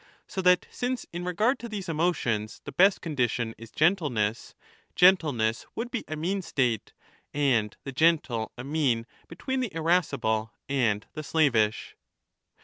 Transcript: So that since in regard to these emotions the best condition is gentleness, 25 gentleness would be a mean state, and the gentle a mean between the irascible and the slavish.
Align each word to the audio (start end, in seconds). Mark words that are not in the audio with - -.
So 0.25 0.41
that 0.41 0.65
since 0.71 1.05
in 1.13 1.25
regard 1.25 1.59
to 1.59 1.69
these 1.69 1.87
emotions 1.87 2.59
the 2.65 2.71
best 2.71 3.01
condition 3.01 3.53
is 3.59 3.69
gentleness, 3.69 4.55
25 4.95 4.95
gentleness 4.95 5.67
would 5.75 5.91
be 5.91 6.03
a 6.07 6.15
mean 6.15 6.41
state, 6.41 6.91
and 7.35 7.77
the 7.83 7.91
gentle 7.91 8.51
a 8.57 8.63
mean 8.63 9.05
between 9.27 9.59
the 9.59 9.71
irascible 9.75 10.53
and 10.67 11.05
the 11.13 11.21
slavish. 11.21 11.95